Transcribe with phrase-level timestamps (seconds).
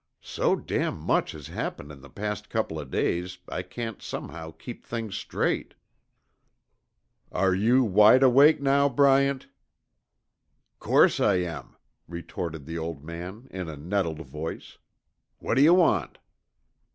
[0.23, 4.83] So damn much has happened in the past couple o' days I can't somehow keep
[4.83, 5.75] things straight."
[7.31, 9.45] "Are you wide awake now, Bryant?"
[10.79, 11.75] "Course I am,"
[12.07, 14.79] retorted the old man in a nettled voice.
[15.37, 16.17] "What d'you want?"